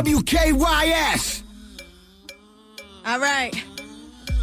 WKYS. 0.00 1.42
All 3.04 3.20
right. 3.20 3.52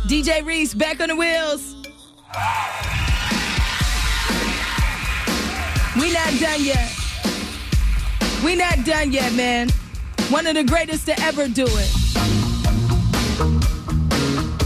DJ 0.06 0.46
Reese 0.46 0.76
back 0.76 1.02
on 1.02 1.10
the 1.10 1.16
wheels. 1.16 1.74
We 6.00 6.14
not 6.14 6.40
done 6.40 6.64
yet. 6.64 6.94
We 8.46 8.56
not 8.56 8.86
done 8.86 9.12
yet, 9.12 9.34
man. 9.34 9.70
One 10.30 10.46
of 10.46 10.54
the 10.54 10.64
greatest 10.64 11.08
to 11.08 11.20
ever 11.22 11.48
do 11.48 11.66
it. 11.68 11.96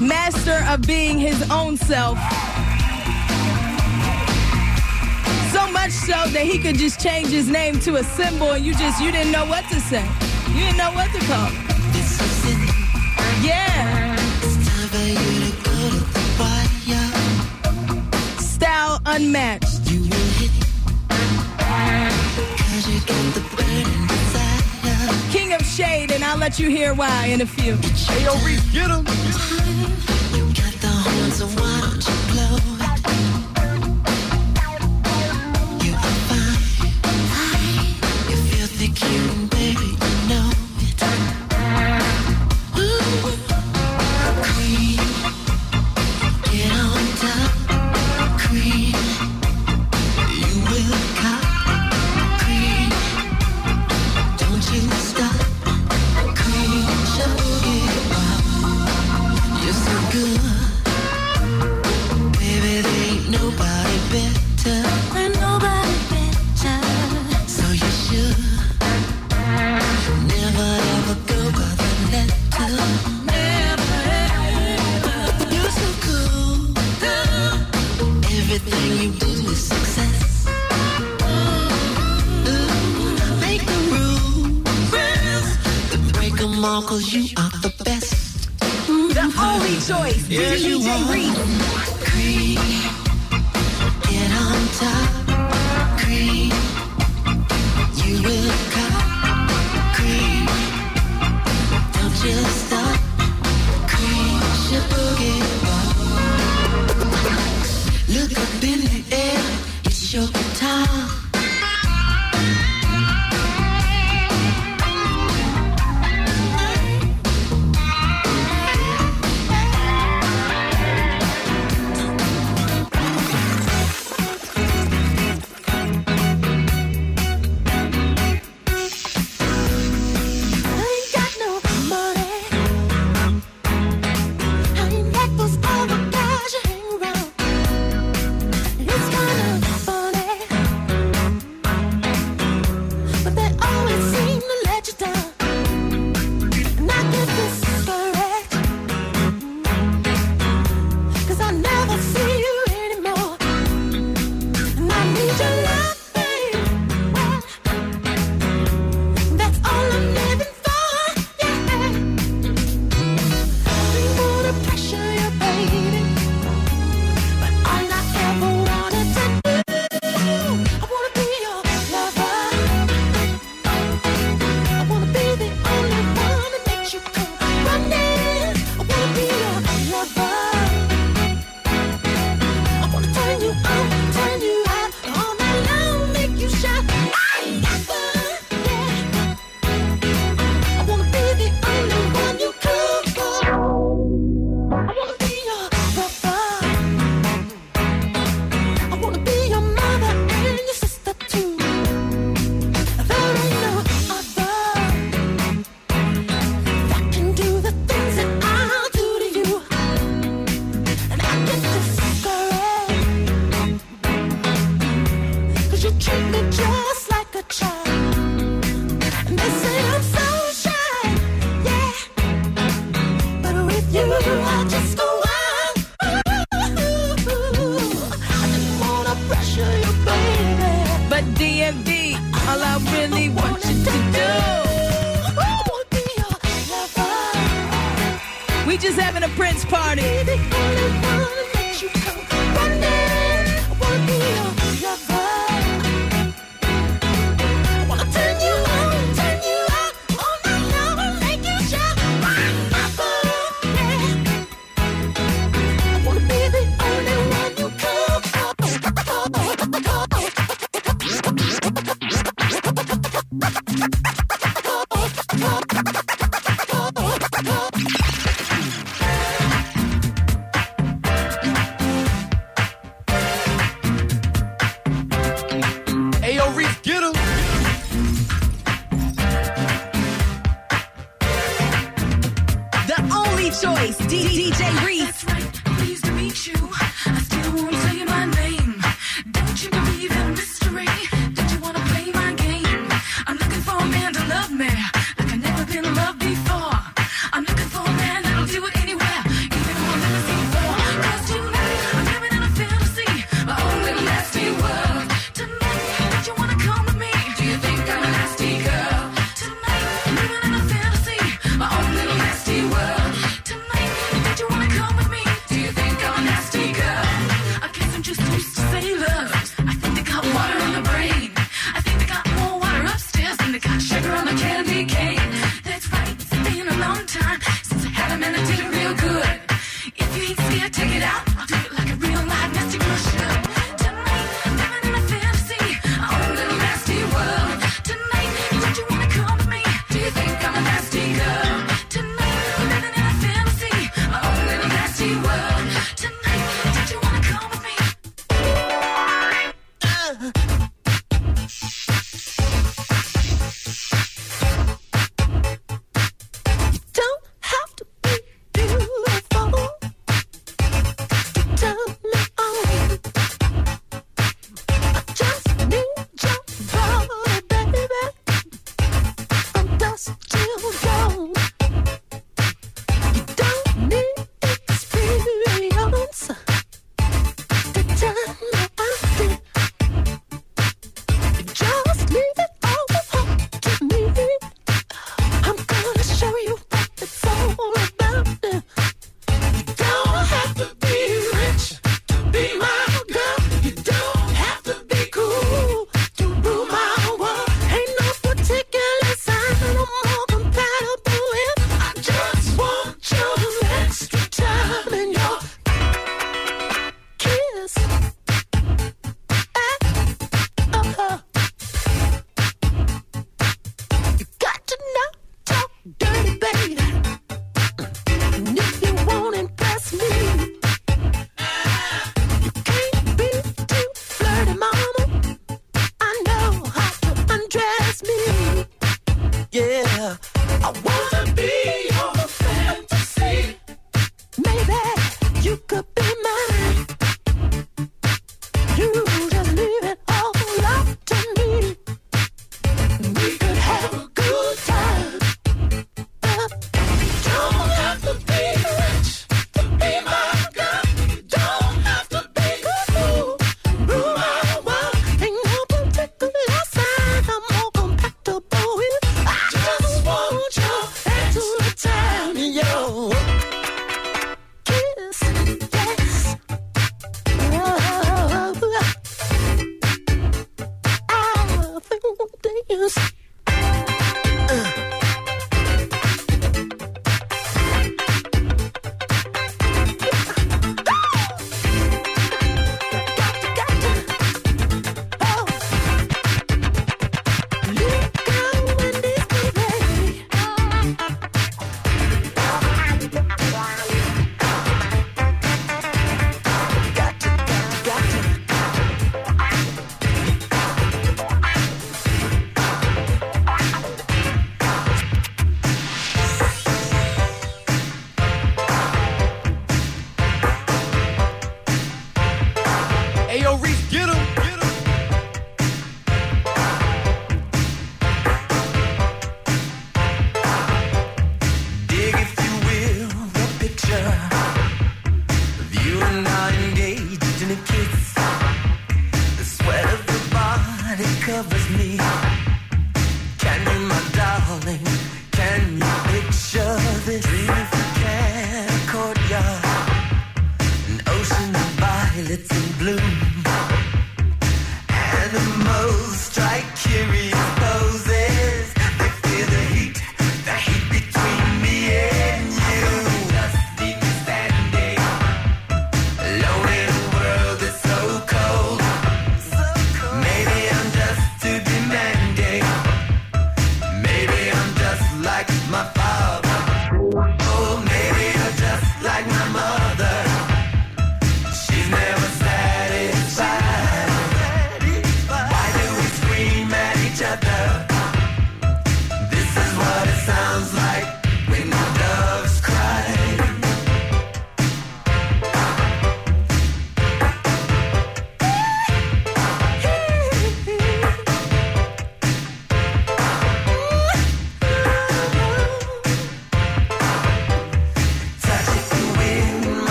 Master 0.00 0.64
of 0.68 0.82
being 0.82 1.20
his 1.20 1.48
own 1.48 1.76
self. 1.76 2.18
So 5.52 5.70
much 5.70 5.92
so 5.92 6.26
that 6.32 6.42
he 6.42 6.58
could 6.58 6.74
just 6.74 7.00
change 7.00 7.28
his 7.28 7.48
name 7.48 7.78
to 7.80 7.96
a 7.96 8.02
symbol 8.02 8.50
and 8.50 8.66
you 8.66 8.74
just 8.74 9.00
you 9.00 9.12
didn't 9.12 9.30
know 9.30 9.46
what 9.46 9.64
to 9.68 9.78
say. 9.78 10.31
You 10.54 10.60
didn't 10.60 10.76
know 10.76 10.92
what 10.92 11.10
to 11.12 11.18
call 11.26 11.48
it. 11.48 11.54
Yeah. 13.42 14.16
To 14.42 14.48
to 18.36 18.42
Style 18.42 19.00
unmatched. 19.06 19.90
You 19.90 20.02
King 25.32 25.52
of 25.54 25.62
Shade, 25.62 26.12
and 26.12 26.22
I'll 26.22 26.36
let 26.36 26.58
you 26.58 26.68
hear 26.68 26.92
why 26.94 27.26
in 27.26 27.40
a 27.40 27.46
few. 27.46 27.76
Hey, 27.76 28.24
yo, 28.24 28.34
Reese, 28.44 28.70
get 28.72 28.90
him. 28.90 29.06
You 30.36 30.44
got 30.52 30.74
the 30.80 31.30
so 31.32 31.46
why 31.46 31.80
don't 31.80 32.06
you 32.06 32.14
blow? 32.32 32.71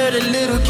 My 0.00 0.10
dirty 0.10 0.30
little 0.30 0.69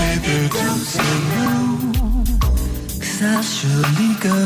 Baby, 0.00 0.48
don't 0.48 0.84
say 0.92 1.12
no. 1.36 1.50
Cause 3.00 3.22
I'll 3.22 3.42
surely 3.42 4.10
go. 4.26 4.38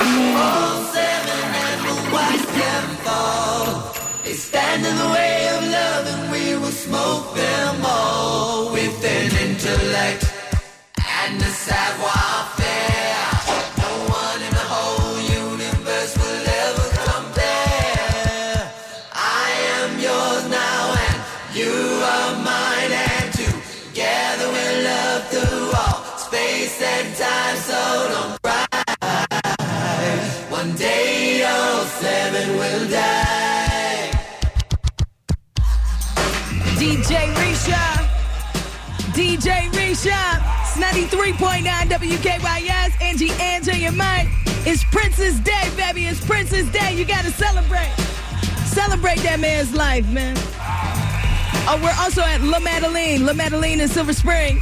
All 0.00 0.71
DJ 39.92 40.10
Risha. 40.10 40.40
It's 40.62 41.12
93.9 41.12 41.64
WKYS. 41.64 43.02
Angie, 43.02 43.30
Angie, 43.32 43.84
and 43.84 43.96
Mike. 43.96 44.28
It's 44.64 44.84
Prince's 44.84 45.38
Day, 45.40 45.70
baby. 45.76 46.06
It's 46.06 46.24
Prince's 46.24 46.70
Day. 46.70 46.96
You 46.96 47.04
gotta 47.04 47.30
celebrate. 47.30 47.92
Celebrate 48.64 49.18
that 49.18 49.38
man's 49.40 49.74
life, 49.74 50.08
man. 50.10 50.36
Oh, 51.68 51.78
we're 51.82 51.94
also 51.98 52.22
at 52.22 52.40
La 52.40 52.58
Madeleine. 52.58 53.26
La 53.26 53.34
Madeleine 53.34 53.80
in 53.80 53.88
Silver 53.88 54.14
Spring. 54.14 54.60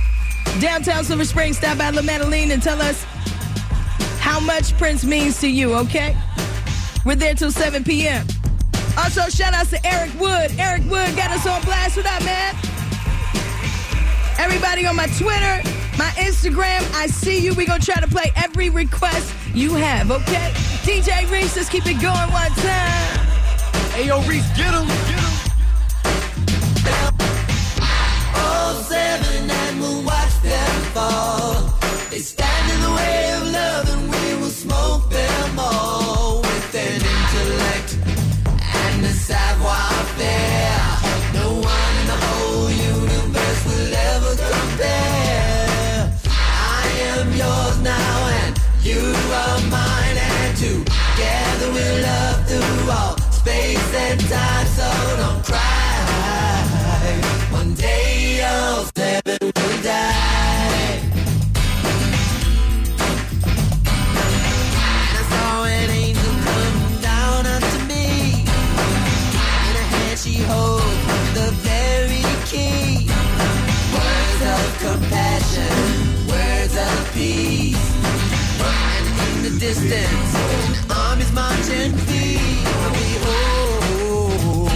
Downtown 0.60 1.04
Silver 1.04 1.24
Spring. 1.24 1.52
Stop 1.52 1.78
by 1.78 1.90
La 1.90 2.02
Madeleine 2.02 2.50
and 2.50 2.62
tell 2.62 2.80
us 2.82 3.04
how 4.18 4.40
much 4.40 4.76
Prince 4.78 5.04
means 5.04 5.40
to 5.40 5.48
you, 5.48 5.74
okay? 5.74 6.16
We're 7.06 7.14
there 7.14 7.34
till 7.34 7.52
7 7.52 7.84
p.m. 7.84 8.26
Also, 8.98 9.22
shout 9.28 9.54
outs 9.54 9.70
to 9.70 9.86
Eric 9.86 10.12
Wood. 10.18 10.52
Eric 10.58 10.82
Wood 10.90 11.14
got 11.16 11.30
us 11.30 11.46
on 11.46 11.62
blast. 11.62 11.96
What 11.96 12.06
up, 12.06 12.24
man? 12.24 12.69
Everybody 14.40 14.87
on 14.87 14.96
my 14.96 15.07
Twitter, 15.18 15.61
my 15.98 16.09
Instagram, 16.16 16.81
I 16.94 17.09
see 17.09 17.44
you. 17.44 17.53
we 17.53 17.66
going 17.66 17.79
to 17.79 17.85
try 17.85 18.00
to 18.00 18.09
play 18.09 18.33
every 18.37 18.70
request 18.70 19.35
you 19.53 19.74
have, 19.74 20.11
okay? 20.11 20.50
DJ 20.81 21.31
Reese, 21.31 21.57
let's 21.57 21.68
keep 21.68 21.87
it 21.87 22.00
going 22.00 22.33
one 22.33 22.50
time. 22.53 23.26
Ayo, 24.00 24.26
Reese, 24.26 24.48
get 24.57 24.72
him. 24.72 24.88
Get 26.83 26.96
him. 27.05 27.14
Oh, 28.35 28.87
seven 28.88 29.50
and 29.50 29.79
we'll 29.79 30.03
watch 30.05 30.35
them 30.40 30.81
fall. 30.94 31.79
They 32.09 32.20
stand 32.20 32.72
in 32.72 32.81
the 32.81 32.92
way 32.96 33.33
of 33.35 33.42
love 33.53 33.90
and 33.92 34.11
we 34.11 34.40
will 34.40 34.48
smoke 34.48 35.11
them 35.11 35.59
all 35.59 36.40
with 36.40 36.74
an 36.76 36.94
intellect 36.94 37.98
and 38.57 39.05
a 39.05 39.12
savoir-faire. 39.12 40.59
No 40.59 40.59
you 48.82 48.98
are 48.98 49.60
mine 49.68 50.16
and 50.16 50.56
together 50.56 51.72
we'll 51.72 52.02
love 52.02 52.46
through 52.48 52.90
all 52.90 53.16
space 53.30 53.94
and 53.94 54.20
time. 54.20 54.66
So 54.66 54.90
don't 55.16 55.44
cry. 55.44 56.00
One 57.50 57.74
day 57.74 58.42
all 58.42 58.84
seven 58.96 59.38
will 59.42 59.82
die. 59.82 60.19
Distance, 79.60 80.34
an 80.80 80.90
army's 80.90 81.30
marching 81.32 81.92
feet. 82.08 82.64
Behold, 82.96 84.72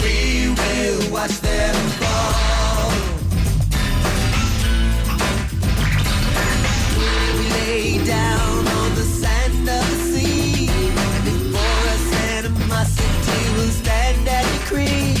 we 0.00 0.48
will 0.54 1.10
watch 1.10 1.36
them 1.40 1.74
fall. 1.98 2.92
We 7.00 7.48
lay 7.50 8.04
down 8.04 8.68
on 8.78 8.94
the 8.94 9.02
sand 9.02 9.68
of 9.68 9.84
the 9.90 9.98
sea. 10.12 10.70
Before 11.24 11.82
us 11.94 12.06
animosity 12.30 13.42
will 13.56 13.74
stand 13.82 14.28
and 14.28 14.46
decree 14.60 15.14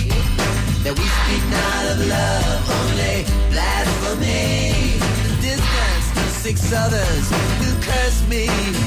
that 0.84 0.94
we 0.96 1.06
speak 1.18 1.44
not 1.50 1.84
of 1.90 1.98
love, 2.06 2.70
only 2.78 3.24
blasphemy. 3.50 5.00
Distance 5.42 6.06
to 6.14 6.22
six 6.38 6.72
others 6.72 7.65
me, 8.28 8.85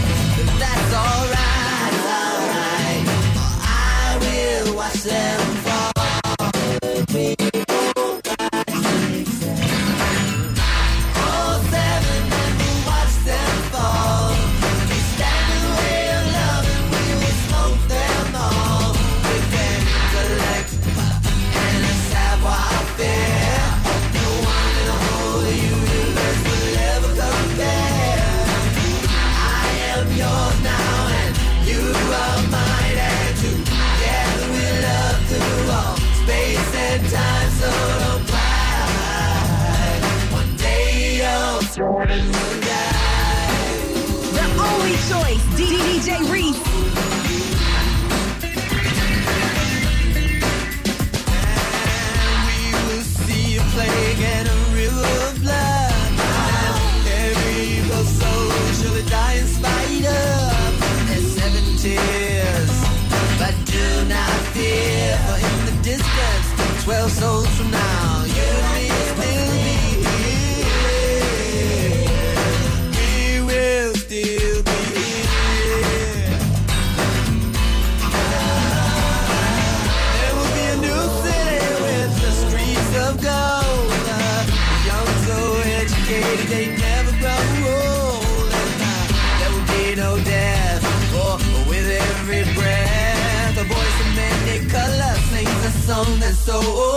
so 96.50 96.89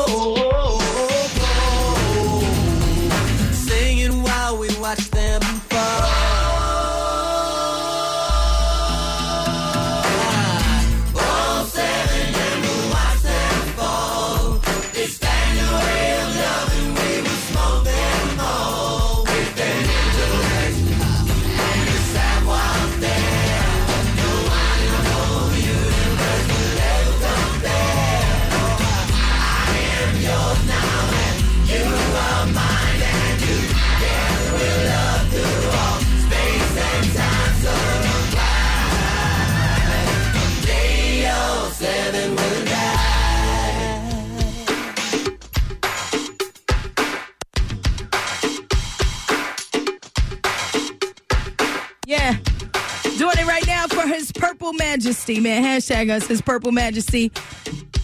majesty, 54.92 55.40
man. 55.40 55.64
Hashtag 55.64 56.10
us, 56.10 56.26
his 56.26 56.42
purple 56.42 56.70
majesty. 56.70 57.32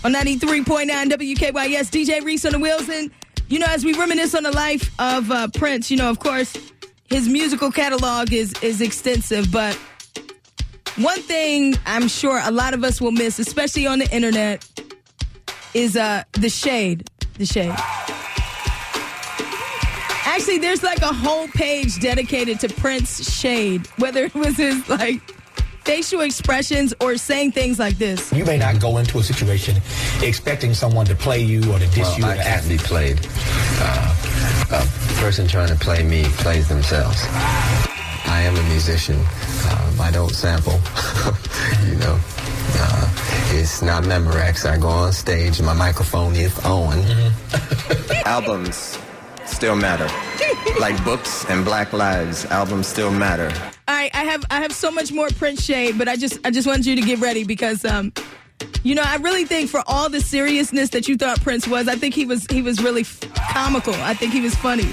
On 0.05 0.13
93.9 0.15 0.89
WKYS, 0.89 1.91
DJ 1.91 2.25
Reese 2.25 2.47
on 2.47 2.53
the. 2.53 2.89
And, 2.89 3.11
you 3.49 3.59
know, 3.59 3.67
as 3.69 3.85
we 3.85 3.93
reminisce 3.93 4.35
on 4.35 4.43
the 4.43 4.53
life 4.53 4.91
of 4.99 5.31
uh, 5.31 5.49
Prince, 5.49 5.91
you 5.91 5.99
know, 5.99 6.09
of 6.09 6.19
course, 6.19 6.57
his 7.11 7.29
musical 7.29 7.71
catalog 7.71 8.33
is, 8.33 8.55
is 8.63 8.81
extensive. 8.81 9.53
But 9.53 9.75
one 10.97 11.21
thing 11.21 11.75
I'm 11.85 12.09
sure 12.09 12.41
a 12.43 12.51
lot 12.51 12.73
of 12.73 12.85
us 12.85 13.03
will 13.03 13.13
miss, 13.13 13.39
especially 13.39 13.87
on 13.87 13.99
the 13.99 14.11
internet, 14.11 14.67
is 15.75 15.95
uh, 15.95 16.25
the 16.33 16.49
shade. 16.49 17.11
The 17.35 17.45
shade. 17.45 17.75
Actually, 20.25 20.59
there's 20.59 20.83
like 20.83 21.03
a 21.03 21.13
whole 21.13 21.49
page 21.49 22.01
dedicated 22.01 22.61
to 22.61 22.69
Prince 22.69 23.31
Shade, 23.31 23.87
whether 23.99 24.25
it 24.25 24.35
was 24.35 24.57
his 24.57 24.89
like 24.89 25.21
facial 25.89 26.21
expressions 26.21 26.93
or 27.01 27.17
saying 27.17 27.51
things 27.53 27.79
like 27.79 27.97
this. 27.97 28.31
You 28.31 28.45
may 28.45 28.59
not 28.59 28.79
go 28.79 28.99
into 28.99 29.19
a 29.19 29.23
situation 29.23 29.75
expecting 30.23 30.75
someone 30.75 31.07
to 31.07 31.15
play 31.15 31.41
you 31.43 31.61
or 31.73 31.79
to 31.79 31.87
diss 31.87 31.99
Well, 31.99 32.19
you. 32.19 32.25
or 32.25 32.29
I 32.29 32.37
to 32.37 32.43
can't 32.43 32.59
act. 32.61 32.69
be 32.69 32.77
played. 32.77 33.19
Uh, 33.81 34.15
a 34.71 35.21
person 35.23 35.49
trying 35.49 35.69
to 35.69 35.77
play 35.77 36.03
me 36.03 36.25
plays 36.45 36.69
themselves. 36.69 37.17
I 38.27 38.43
am 38.43 38.55
a 38.55 38.63
musician. 38.65 39.17
Um, 39.17 40.01
I 40.01 40.11
don't 40.13 40.35
sample. 40.35 40.75
you 41.89 41.95
know, 41.97 42.21
uh, 42.85 43.09
it's 43.55 43.81
not 43.81 44.03
Memorex. 44.05 44.69
I 44.69 44.77
go 44.77 44.89
on 44.89 45.13
stage 45.15 45.57
and 45.59 45.65
my 45.67 45.73
microphone 45.73 46.35
is 46.37 46.53
on. 46.67 46.99
Albums 48.27 48.99
still 49.59 49.75
matter. 49.75 50.07
like 50.81 51.03
books 51.05 51.45
and 51.51 51.65
Black 51.65 51.93
Lives, 51.93 52.45
albums 52.47 52.87
still 52.87 53.11
matter. 53.11 53.51
All 53.89 53.95
right, 53.97 54.15
I 54.15 54.23
have 54.23 54.45
I 54.51 54.61
have 54.61 54.71
so 54.73 54.89
much 54.93 55.11
more 55.11 55.29
Prince 55.31 55.65
Shade, 55.65 55.99
but 55.99 56.07
I 56.09 56.15
just 56.15 56.39
I 56.45 56.53
just 56.53 56.65
wanted 56.69 56.87
you 56.87 56.95
to 56.95 57.03
get 57.03 57.19
ready 57.19 57.43
because 57.43 57.85
um 57.85 58.13
You 58.85 58.95
know, 58.95 59.03
I 59.05 59.17
really 59.17 59.45
think 59.45 59.69
for 59.69 59.83
all 59.89 60.09
the 60.09 60.21
seriousness 60.21 60.91
that 60.91 61.09
you 61.09 61.17
thought 61.17 61.41
Prince 61.43 61.67
was, 61.67 61.89
I 61.89 61.97
think 61.97 62.15
he 62.15 62.25
was 62.25 62.47
he 62.51 62.63
was 62.63 62.81
really 62.81 63.01
f- 63.01 63.21
comical. 63.53 63.95
I 63.95 64.15
think 64.15 64.33
he 64.33 64.41
was 64.41 64.55
funny. 64.55 64.89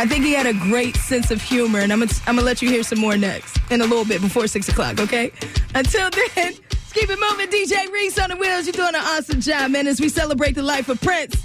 I 0.00 0.06
think 0.06 0.24
he 0.24 0.32
had 0.32 0.46
a 0.46 0.52
great 0.54 0.96
sense 0.96 1.30
of 1.30 1.40
humor, 1.40 1.78
and 1.78 1.92
I'm 1.92 2.00
gonna, 2.00 2.10
I'm 2.26 2.34
gonna 2.34 2.46
let 2.46 2.60
you 2.60 2.68
hear 2.70 2.82
some 2.82 2.98
more 2.98 3.16
next 3.16 3.56
in 3.70 3.80
a 3.80 3.86
little 3.86 4.04
bit 4.04 4.20
before 4.20 4.48
six 4.48 4.68
o'clock. 4.68 4.98
Okay? 4.98 5.30
Until 5.76 6.10
then, 6.34 6.54
keep 6.92 7.08
it 7.08 7.18
moving. 7.20 7.48
DJ 7.50 7.88
Reese 7.92 8.18
on 8.18 8.30
the 8.30 8.36
wheels. 8.36 8.66
You're 8.66 8.72
doing 8.82 8.96
an 8.96 9.02
awesome 9.14 9.40
job, 9.40 9.70
man. 9.70 9.86
As 9.86 10.00
we 10.00 10.08
celebrate 10.08 10.54
the 10.56 10.62
life 10.64 10.88
of 10.88 11.00
Prince. 11.00 11.36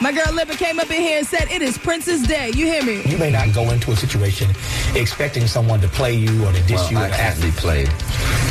My 0.00 0.12
girl 0.12 0.26
Libba 0.26 0.56
came 0.56 0.78
up 0.78 0.90
in 0.90 1.00
here 1.00 1.18
and 1.18 1.26
said, 1.26 1.48
"It 1.50 1.62
is 1.62 1.78
Prince's 1.78 2.22
Day." 2.26 2.50
You 2.50 2.66
hear 2.66 2.82
me? 2.84 3.02
You 3.06 3.16
may 3.18 3.30
not 3.30 3.52
go 3.54 3.70
into 3.70 3.92
a 3.92 3.96
situation 3.96 4.50
expecting 4.94 5.46
someone 5.46 5.80
to 5.80 5.88
play 5.88 6.12
you 6.12 6.44
or 6.44 6.52
to 6.52 6.60
dish 6.62 6.76
Well, 6.76 6.92
you 6.92 6.98
I 6.98 7.10
can't 7.10 7.40
be 7.40 7.50
played. 7.52 7.88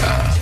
Uh, 0.02 0.36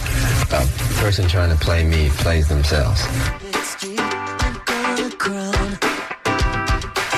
a 0.52 0.66
person 1.02 1.28
trying 1.28 1.50
to 1.50 1.58
play 1.64 1.84
me 1.84 2.10
plays 2.24 2.48
themselves. 2.48 3.02
Big 3.42 3.56
street, 3.58 4.00
I'm 4.00 4.62
gonna 4.66 5.10
crown. 5.18 5.78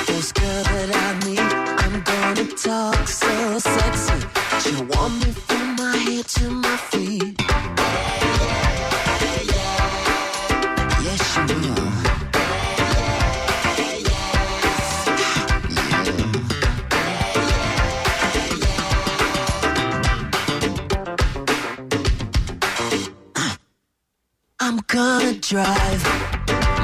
This 0.08 0.32
girl 0.32 0.64
that 0.64 0.90
I 1.06 1.26
meet, 1.26 1.40
I'm 1.40 2.02
gonna 2.02 2.48
talk 2.56 3.08
so 3.08 3.60
sexy. 3.60 4.20
She 4.64 4.76
want 4.84 5.14
me 5.24 5.32
from 5.32 5.76
my 5.76 5.96
head 5.98 6.28
to 6.28 6.50
my 6.50 6.78
feet. 6.90 7.05
Drive. 25.48 26.04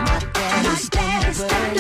My 0.04 0.20
Thunderbird. 0.34 1.78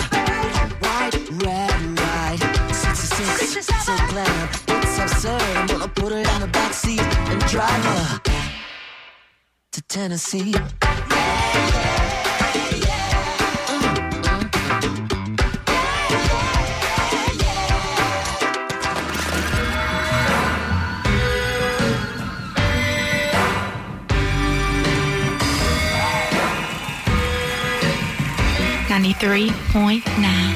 White, 0.82 1.16
red, 1.44 1.72
white. 2.00 2.74
66, 2.74 3.68
so 3.86 3.96
glam. 4.08 4.50
It's 4.68 4.98
absurd. 4.98 5.42
I'm 5.42 5.68
gonna 5.68 5.88
put 5.90 6.12
her 6.12 6.18
in 6.18 6.42
the 6.42 6.48
backseat 6.48 7.02
and 7.30 7.40
drive 7.46 7.86
her 7.86 8.22
to 9.72 9.82
Tennessee. 9.84 10.56
Ninety-three 29.02 29.50
point 29.74 30.06
nine. 30.20 30.54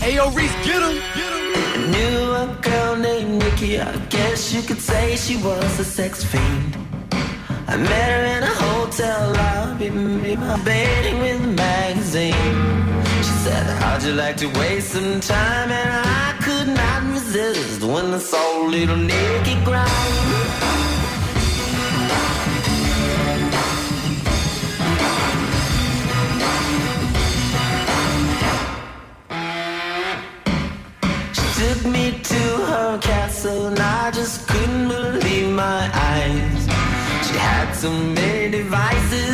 Hey, 0.00 0.14
yo, 0.14 0.30
Reese, 0.30 0.54
get 0.64 0.80
him. 0.80 0.96
Get 1.14 1.32
him. 1.34 1.90
Knew 1.90 2.32
a 2.32 2.58
girl 2.62 2.96
named 2.96 3.42
Nikki. 3.42 3.78
I 3.78 3.94
guess 4.08 4.54
you 4.54 4.62
could 4.62 4.80
say 4.80 5.14
she 5.16 5.36
was 5.36 5.78
a 5.78 5.84
sex 5.84 6.24
fiend. 6.24 6.78
I 7.68 7.76
met 7.76 8.08
her 8.10 8.24
in 8.38 8.42
a 8.42 8.54
hotel 8.54 9.32
lobby, 9.32 9.90
debating 9.90 11.18
with 11.18 11.44
a 11.44 11.48
magazine. 11.48 13.04
She 13.18 13.34
said, 13.44 13.66
How'd 13.82 14.02
you 14.02 14.14
like 14.14 14.38
to 14.38 14.46
waste 14.58 14.92
some 14.92 15.20
time? 15.20 15.70
And 15.70 15.90
I 16.06 16.38
could 16.42 16.68
not 16.68 17.02
resist 17.12 17.23
when 17.34 18.14
I 18.14 18.18
saw 18.18 18.62
little 18.68 18.96
Nikki 18.96 19.56
grind. 19.64 19.90
She 31.34 31.46
took 31.58 31.80
me 31.86 32.20
to 32.22 32.42
her 32.70 32.98
castle 32.98 33.66
and 33.66 33.80
I 33.80 34.12
just 34.12 34.46
couldn't 34.46 34.86
believe 34.86 35.50
my 35.50 35.90
eyes. 35.92 36.62
She 37.26 37.34
had 37.36 37.72
so 37.72 37.90
many 37.90 38.58
devices, 38.58 39.33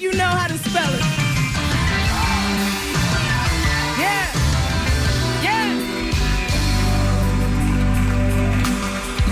you 0.00 0.10
know 0.12 0.24
how 0.24 0.46
to 0.46 0.56
spell 0.56 0.94
it. 0.94 1.04
Yeah. 4.00 4.32
Yeah. 5.44 5.66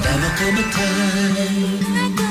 Never 0.05 0.31
come 0.37 0.59
a 0.59 2.19
time. 2.19 2.28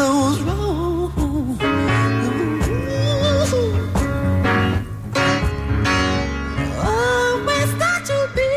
Always 0.00 0.38
thought 7.80 8.08
you'd 8.08 8.34
be 8.34 8.50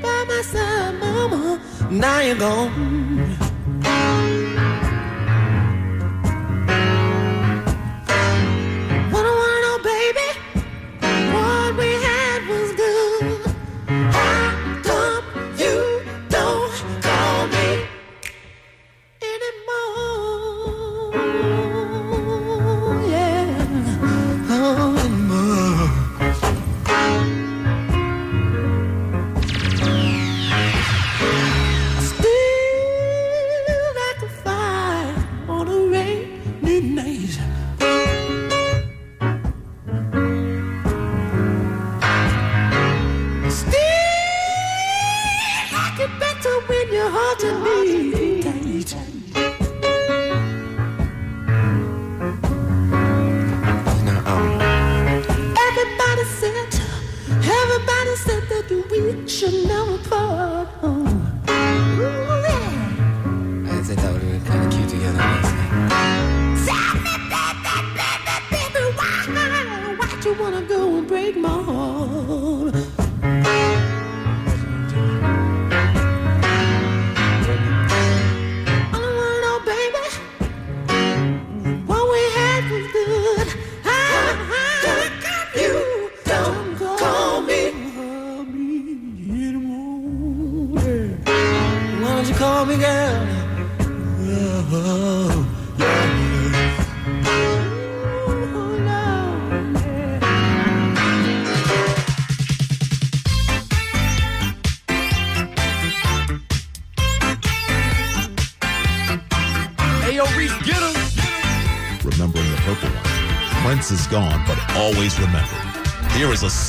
by 0.00 0.24
my 0.28 0.42
side, 0.42 0.94
mama. 1.00 1.60
Now 1.90 2.20
you're 2.20 2.36
gone. 2.36 2.99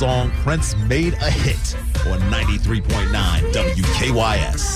song 0.02 0.32
Prince 0.42 0.74
made 0.88 1.14
a 1.14 1.30
hit 1.30 1.76
on 2.08 2.18
93.9 2.22 3.12
WKYS. 3.52 4.71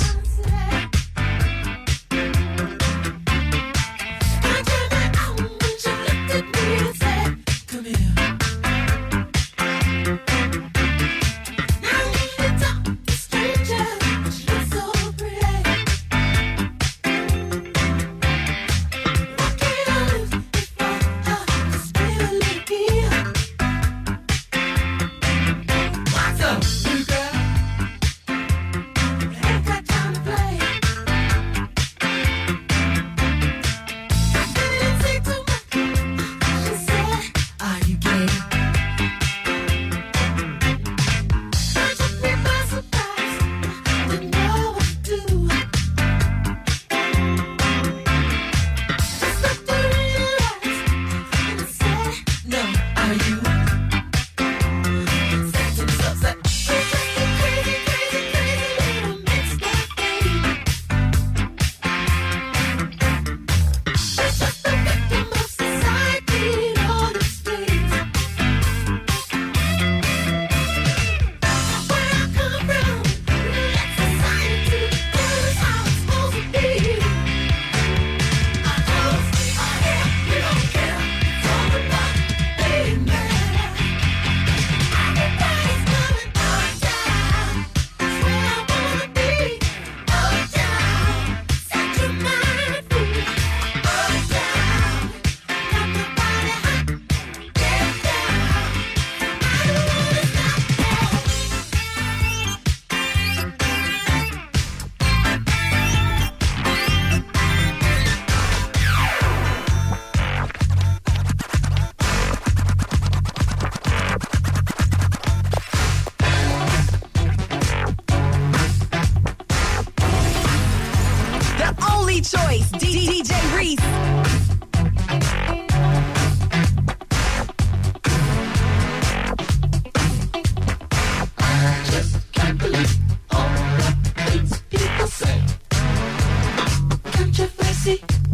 Controversy. 137.87 138.26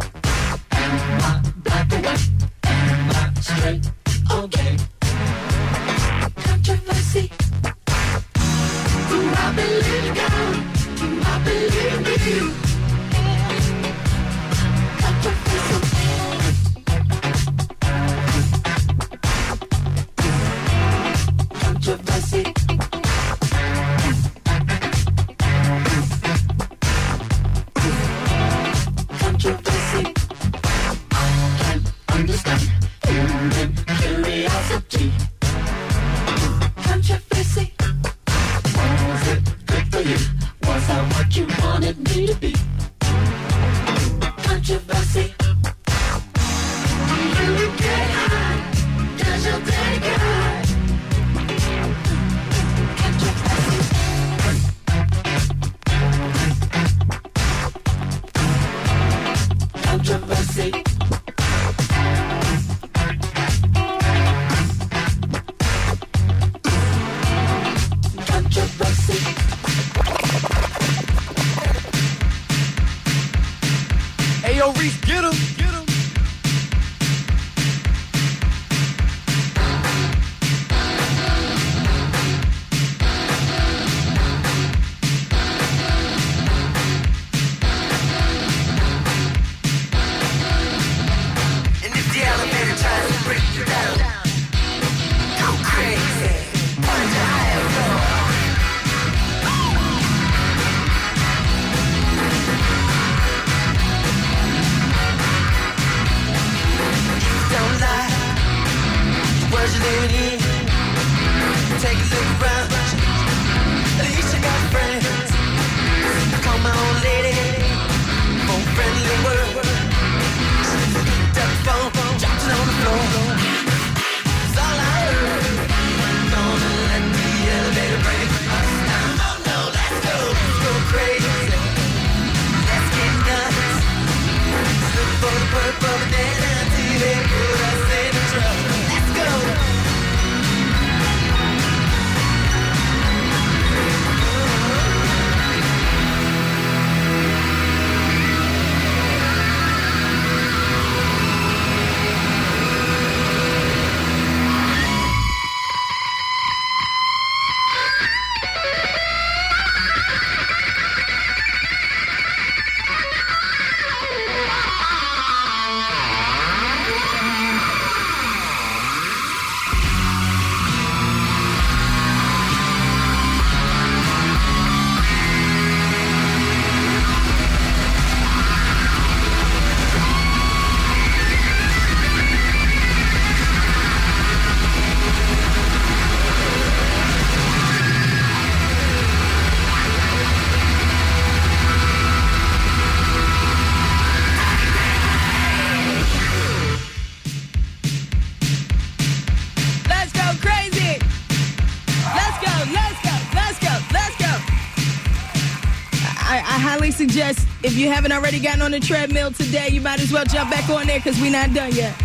The 208.73 208.79
treadmill 208.79 209.31
today, 209.31 209.67
you 209.69 209.79
might 209.81 210.01
as 210.01 210.11
well 210.11 210.25
jump 210.25 210.49
back 210.49 210.67
on 210.67 210.87
there 210.87 210.97
because 210.97 211.21
we're 211.21 211.31
not 211.31 211.53
done 211.53 211.71
yet. 211.73 211.95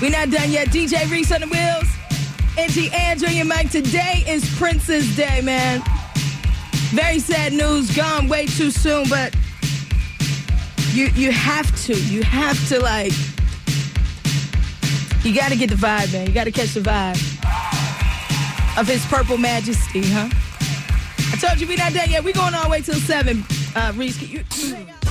We're 0.00 0.12
not 0.12 0.30
done 0.30 0.48
yet. 0.48 0.68
DJ 0.68 1.10
Reese 1.10 1.32
on 1.32 1.40
the 1.40 1.48
wheels. 1.48 1.90
NG 2.56 2.94
Andrew, 2.94 3.28
your 3.28 3.46
mic. 3.46 3.70
Today 3.70 4.22
is 4.28 4.48
Prince's 4.58 5.16
Day, 5.16 5.40
man. 5.40 5.82
Very 6.94 7.18
sad 7.18 7.52
news, 7.52 7.94
gone 7.96 8.28
way 8.28 8.46
too 8.46 8.70
soon, 8.70 9.08
but 9.08 9.34
you 10.92 11.06
you 11.16 11.32
have 11.32 11.74
to, 11.86 11.94
you 11.94 12.22
have 12.22 12.68
to 12.68 12.78
like 12.78 13.12
you 15.24 15.34
gotta 15.34 15.56
get 15.56 15.70
the 15.70 15.74
vibe, 15.74 16.12
man. 16.12 16.28
You 16.28 16.32
gotta 16.32 16.52
catch 16.52 16.74
the 16.74 16.80
vibe 16.80 17.18
of 18.78 18.86
his 18.86 19.04
purple 19.06 19.36
majesty, 19.36 20.02
huh? 20.04 20.28
I 21.32 21.36
told 21.40 21.60
you 21.60 21.66
we're 21.66 21.76
not 21.76 21.92
done 21.92 22.08
yet. 22.08 22.22
We're 22.22 22.34
going 22.34 22.54
all 22.54 22.64
the 22.64 22.70
way 22.70 22.82
till 22.82 22.94
seven. 23.00 23.44
Uh, 23.74 23.92
Reese, 23.96 24.16
can 24.16 24.28
you? 24.28 24.44
The 24.44 25.05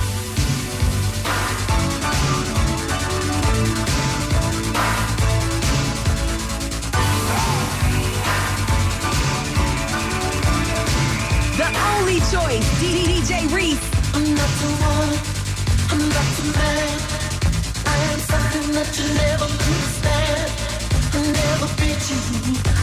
choice, 12.14 12.66
DJ 12.80 13.52
Reese. 13.52 13.82
I'm 14.14 14.22
not 14.34 14.52
the 14.62 14.70
one, 14.78 15.12
I'm 15.90 16.08
not 16.08 16.28
the 16.36 16.44
man. 16.56 16.98
I 17.84 17.96
am 18.12 18.20
something 18.20 18.72
that 18.76 18.90
you 18.96 19.06
never 19.22 19.46
could 19.46 19.86
stand. 19.98 20.50
I 21.14 21.22
never 21.32 21.66
you, 22.08 22.75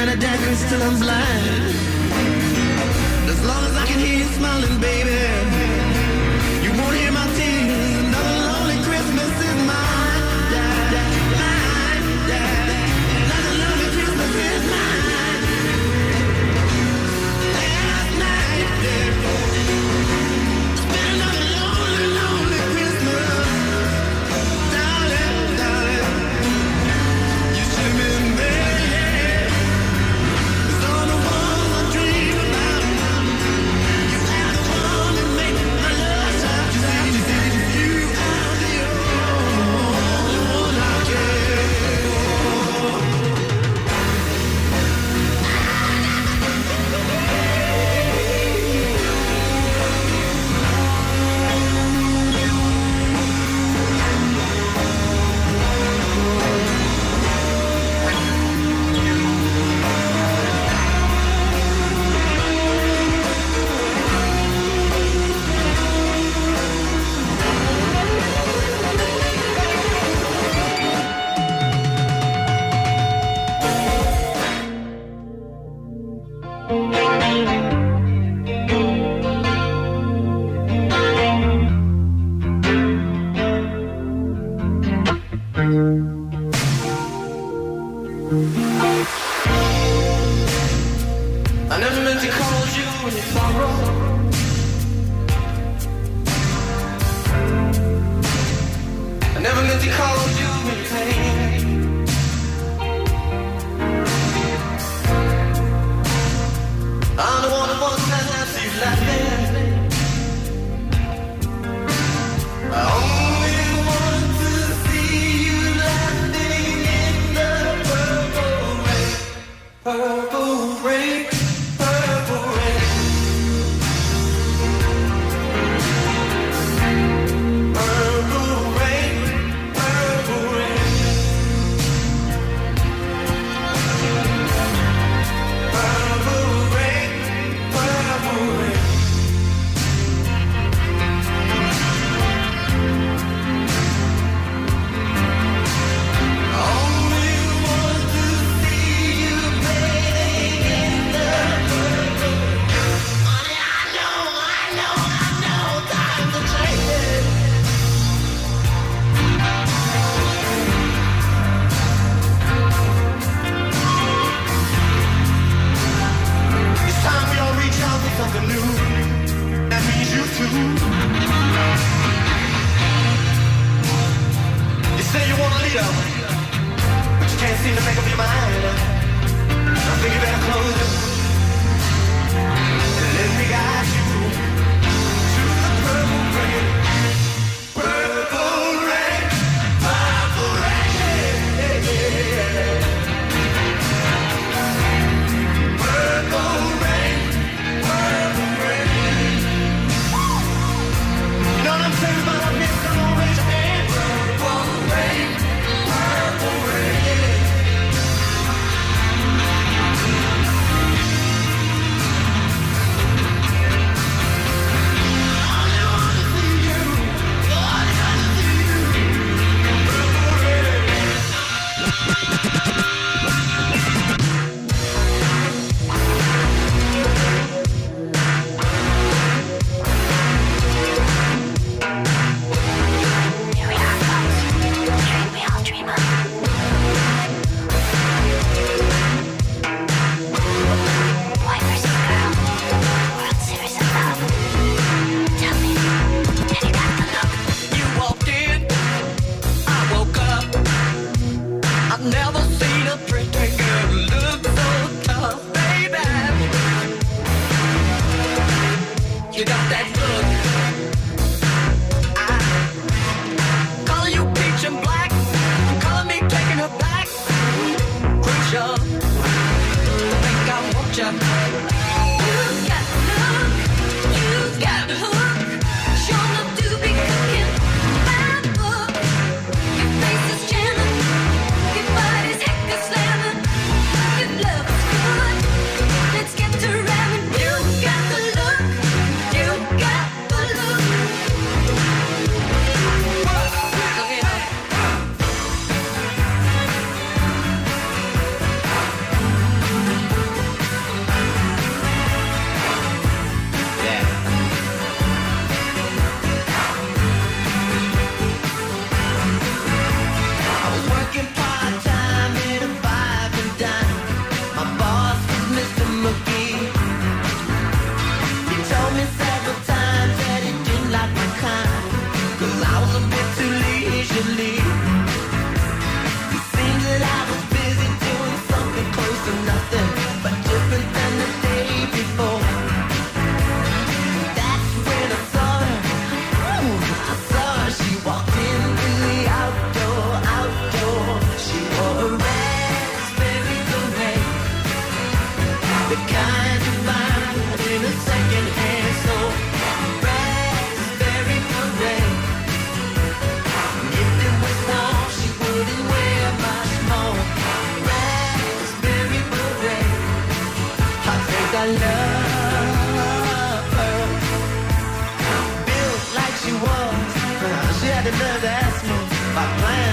and 0.00 0.82
I'm 0.82 0.96
blind. 1.00 1.74
As 3.28 3.44
long 3.44 3.64
as 3.64 3.76
I 3.76 3.86
can 3.86 3.98
hear 3.98 4.18
you 4.18 4.24
smiling, 4.24 4.80
baby. 4.80 4.97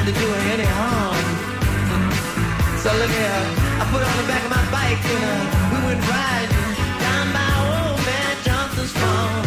to 0.05 0.11
do 0.11 0.27
her 0.27 0.43
any 0.53 0.69
harm. 0.77 1.17
So 2.77 2.93
look 2.93 3.09
here, 3.09 3.41
I 3.81 3.83
put 3.89 4.05
her 4.05 4.09
on 4.13 4.17
the 4.21 4.27
back 4.29 4.43
of 4.45 4.51
my 4.53 4.65
bike 4.69 5.01
and 5.01 5.23
uh, 5.25 5.73
we 5.73 5.77
went 5.89 6.01
riding 6.05 6.69
down 7.01 7.25
by 7.33 7.49
old 7.65 7.97
man 8.05 8.33
Johnson's 8.45 8.93
farm. 9.01 9.45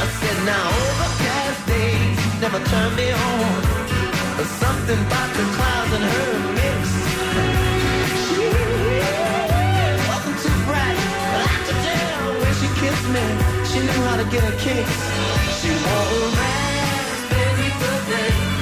I 0.00 0.06
said, 0.08 0.38
now 0.48 0.64
overcast 0.88 1.60
days 1.68 2.16
never 2.40 2.60
turn 2.64 2.90
me 2.96 3.12
on. 3.12 3.60
But 4.40 4.48
something 4.56 5.00
about 5.04 5.30
the 5.36 5.44
clouds 5.52 5.92
and 5.96 6.04
her 6.16 6.32
mix. 6.56 6.80
She 8.24 8.40
wasn't 10.08 10.38
too 10.40 10.56
bright, 10.64 11.00
but 11.28 11.44
I 11.44 11.60
when 12.40 12.52
she 12.56 12.68
kissed 12.80 13.08
me, 13.12 13.26
she 13.68 13.78
knew 13.84 14.00
how 14.08 14.16
to 14.16 14.26
get 14.32 14.48
a 14.48 14.56
kiss. 14.64 14.92
She 15.60 15.68
wore 15.84 16.08
a 16.24 16.28
mask 16.40 17.20
beneath. 18.08 18.55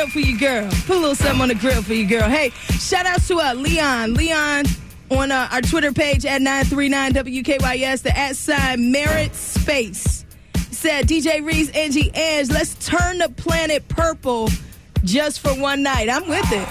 Grill 0.00 0.10
for 0.10 0.20
your 0.20 0.38
girl. 0.38 0.70
Put 0.86 0.96
a 0.96 1.00
little 1.00 1.14
something 1.14 1.42
on 1.42 1.48
the 1.48 1.54
grill 1.54 1.82
for 1.82 1.92
your 1.92 2.08
girl. 2.08 2.28
Hey, 2.28 2.50
shout 2.78 3.06
out 3.06 3.20
to 3.22 3.38
uh, 3.38 3.54
Leon. 3.54 4.14
Leon 4.14 4.64
on 5.10 5.30
uh, 5.30 5.48
our 5.50 5.60
Twitter 5.60 5.92
page 5.92 6.24
at 6.24 6.40
939 6.40 7.12
WKYS, 7.12 8.02
the 8.02 8.16
at 8.16 8.36
sign 8.36 8.90
merit 8.90 9.34
space. 9.34 10.24
Said 10.70 11.06
DJ 11.06 11.44
Reese, 11.44 11.70
Angie 11.70 12.10
Ange, 12.14 12.50
let's 12.50 12.74
turn 12.86 13.18
the 13.18 13.28
planet 13.28 13.86
purple 13.88 14.48
just 15.04 15.40
for 15.40 15.50
one 15.50 15.82
night. 15.82 16.08
I'm 16.08 16.26
with 16.28 16.50
it. 16.50 16.68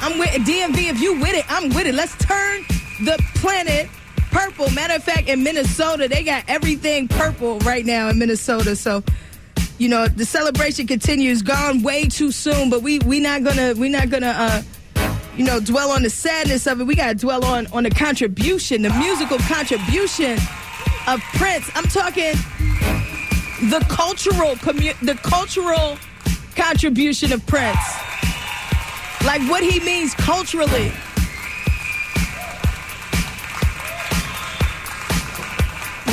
I'm 0.00 0.18
with 0.18 0.30
DMV. 0.30 0.90
If 0.90 1.00
you 1.00 1.20
with 1.20 1.34
it, 1.34 1.44
I'm 1.48 1.68
with 1.68 1.86
it. 1.86 1.94
Let's 1.94 2.16
turn 2.16 2.62
the 3.04 3.22
planet 3.36 3.88
purple. 4.32 4.68
Matter 4.70 4.94
of 4.94 5.04
fact, 5.04 5.28
in 5.28 5.44
Minnesota, 5.44 6.08
they 6.08 6.24
got 6.24 6.44
everything 6.48 7.06
purple 7.06 7.60
right 7.60 7.84
now 7.84 8.08
in 8.08 8.18
Minnesota. 8.18 8.74
So, 8.74 9.04
you 9.78 9.88
know, 9.88 10.06
the 10.06 10.24
celebration 10.24 10.86
continues. 10.86 11.42
Gone 11.42 11.82
way 11.82 12.04
too 12.08 12.30
soon, 12.30 12.70
but 12.70 12.82
we 12.82 12.98
we 13.00 13.20
not 13.20 13.42
gonna 13.42 13.74
we 13.74 13.88
not 13.88 14.08
gonna 14.10 14.34
uh, 14.36 14.62
you 15.36 15.44
know 15.44 15.60
dwell 15.60 15.90
on 15.90 16.02
the 16.02 16.10
sadness 16.10 16.66
of 16.66 16.80
it. 16.80 16.84
We 16.84 16.94
gotta 16.94 17.14
dwell 17.14 17.44
on 17.44 17.66
on 17.68 17.82
the 17.84 17.90
contribution, 17.90 18.82
the 18.82 18.90
musical 18.90 19.38
contribution 19.38 20.38
of 21.08 21.20
Prince. 21.34 21.70
I'm 21.74 21.84
talking 21.84 22.34
the 23.70 23.84
cultural 23.88 24.54
commu- 24.56 24.98
the 25.00 25.14
cultural 25.16 25.98
contribution 26.56 27.32
of 27.32 27.44
Prince. 27.46 27.78
Like 29.24 29.42
what 29.50 29.62
he 29.64 29.80
means 29.80 30.14
culturally. 30.14 30.92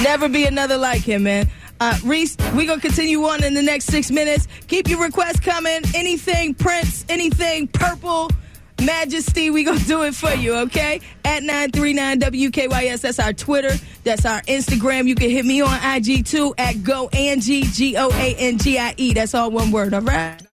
Never 0.04 0.28
be 0.30 0.46
another 0.46 0.78
like 0.78 1.02
him, 1.02 1.24
man. 1.24 1.48
Uh, 1.82 1.98
Reese, 2.04 2.38
we're 2.54 2.68
going 2.68 2.80
to 2.80 2.88
continue 2.88 3.24
on 3.24 3.44
in 3.44 3.56
the 3.56 3.62
next 3.64 3.86
six 3.86 4.12
minutes. 4.12 4.48
Keep 4.68 4.88
your 4.88 5.02
requests 5.02 5.40
coming. 5.40 5.82
Anything 5.96 6.54
Prince, 6.54 7.04
anything 7.10 7.68
Purple, 7.68 8.30
Majesty, 8.86 9.50
we 9.50 9.64
going 9.64 9.80
to 9.80 9.86
do 9.86 10.04
it 10.04 10.14
for 10.14 10.30
you, 10.30 10.54
okay? 10.58 11.02
At 11.26 11.42
939 11.42 12.20
WKYS, 12.20 13.02
that's 13.02 13.18
our 13.18 13.34
Twitter. 13.34 13.74
That's 14.04 14.28
our 14.28 14.42
Instagram. 14.42 15.08
You 15.08 15.16
can 15.16 15.32
hit 15.32 15.44
me 15.44 15.62
on 15.62 15.80
IG 15.84 16.24
too 16.24 16.54
at 16.60 16.84
Go 16.84 17.10
Angie, 17.10 17.64
G 17.64 17.98
O 17.98 18.12
A 18.12 18.36
N 18.36 18.60
G 18.60 18.78
I 18.78 18.94
E. 18.98 19.14
That's 19.14 19.34
all 19.34 19.50
one 19.50 19.72
word, 19.72 19.96
all 19.96 20.02
right? 20.02 20.51